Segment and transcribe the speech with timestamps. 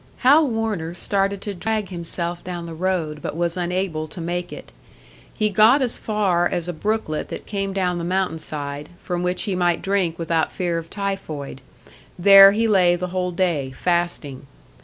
[0.25, 4.71] Hal Warner started to drag himself down the road, but was unable to make it.
[5.31, 9.43] He got as far as a brooklet that came down the mountain side, from which
[9.43, 11.61] he might drink without fear of typhoid;
[12.17, 14.47] there he lay the whole day, fasting.